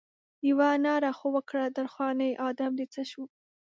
یوه 0.49 0.69
ناره 0.85 1.11
خو 1.17 1.27
وکړه 1.35 1.63
درخانۍ 1.77 2.31
ادم 2.49 2.71
دې 2.79 2.85
څه 2.93 3.01
شو؟ 3.11 3.23